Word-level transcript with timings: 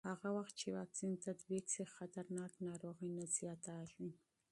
هغه 0.09 0.29
وخت 0.37 0.53
چې 0.61 0.67
واکسین 0.77 1.11
تطبیق 1.25 1.65
شي، 1.73 1.83
خطرناک 1.95 2.51
ناروغۍ 2.67 3.09
نه 3.17 3.25
زیاتېږي. 3.37 4.09